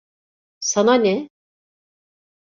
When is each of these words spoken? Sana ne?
Sana 0.59 0.93
ne? 0.95 1.29